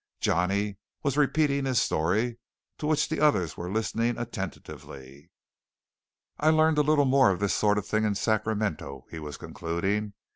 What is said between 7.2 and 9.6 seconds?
of this sort of thing in Sacramento," he was